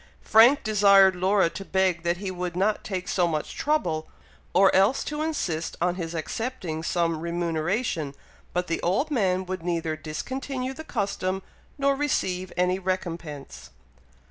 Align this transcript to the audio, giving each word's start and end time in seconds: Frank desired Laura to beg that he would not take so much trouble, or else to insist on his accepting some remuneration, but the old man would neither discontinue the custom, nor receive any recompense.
Frank 0.23 0.63
desired 0.63 1.15
Laura 1.15 1.47
to 1.51 1.63
beg 1.63 2.01
that 2.01 2.17
he 2.17 2.31
would 2.31 2.55
not 2.55 2.83
take 2.83 3.07
so 3.07 3.27
much 3.27 3.53
trouble, 3.55 4.07
or 4.51 4.73
else 4.73 5.03
to 5.03 5.21
insist 5.21 5.77
on 5.79 5.93
his 5.93 6.15
accepting 6.15 6.81
some 6.81 7.19
remuneration, 7.21 8.15
but 8.51 8.65
the 8.65 8.81
old 8.81 9.11
man 9.11 9.45
would 9.45 9.61
neither 9.61 9.95
discontinue 9.95 10.73
the 10.73 10.83
custom, 10.83 11.43
nor 11.77 11.95
receive 11.95 12.51
any 12.57 12.79
recompense. 12.79 13.69